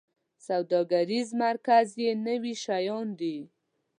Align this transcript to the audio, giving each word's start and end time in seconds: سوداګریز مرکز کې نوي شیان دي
سوداګریز 0.47 1.27
مرکز 1.43 1.87
کې 1.99 2.09
نوي 2.27 2.53
شیان 2.63 3.07
دي 3.19 3.37